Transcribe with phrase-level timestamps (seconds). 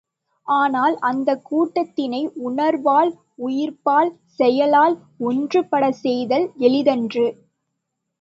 [0.47, 3.11] ஆனால், அந்தக் கூட்டத்தினை உணர்வால்,
[3.39, 4.95] உயிர்ப்பால் செயலால்
[5.23, 7.27] ஒன்றுபடச் செய்தல் எளிதன்று.